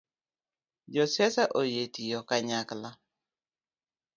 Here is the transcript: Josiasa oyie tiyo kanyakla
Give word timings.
Josiasa 0.93 1.43
oyie 1.59 1.83
tiyo 1.93 2.19
kanyakla 2.27 2.89